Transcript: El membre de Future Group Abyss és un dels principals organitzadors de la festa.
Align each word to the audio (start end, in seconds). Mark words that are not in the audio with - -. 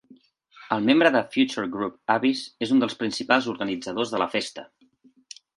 El 0.75 0.87
membre 0.87 1.11
de 1.15 1.21
Future 1.35 1.67
Group 1.75 1.99
Abyss 2.15 2.43
és 2.67 2.73
un 2.77 2.81
dels 2.85 2.97
principals 3.05 3.53
organitzadors 3.55 4.15
de 4.17 4.23
la 4.25 4.33
festa. 4.37 4.69